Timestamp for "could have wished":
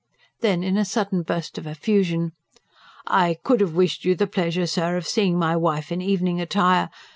3.43-4.03